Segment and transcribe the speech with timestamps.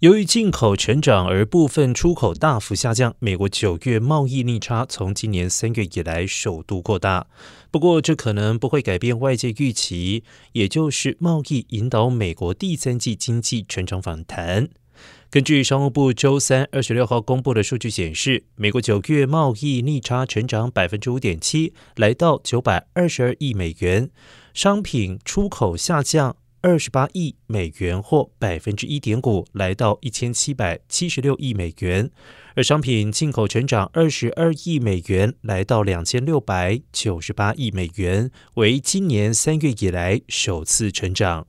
[0.00, 7.26] 由于进口成长而部分出口大幅下降，美国九月贸易逆差从今年三月以来首度扩大。
[7.70, 14.70] 不过，这可能不会改变外界预期，也就是贸易引导美国第三季经济成长反弹。
[15.28, 24.08] 根据商务部周三二十六号公布的数据显示，美国九月贸易逆差成长百分之五点七，来到九百二十二亿美元，
[24.54, 26.36] 商品出口下降。
[26.62, 32.10] 二十八亿美元，或百分之一点五，来到一千七百七十六亿美元；
[32.54, 41.46] 而商品进口成长二十二亿美元，来到两千六百九十八亿美元，为今年三月以来首次成长。